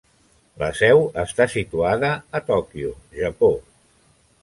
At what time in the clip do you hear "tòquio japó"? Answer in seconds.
2.51-3.55